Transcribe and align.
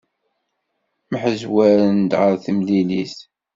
Mḥezwaren-d 1.11 2.11
ɣer 2.19 2.33
temlilit. 2.45 3.17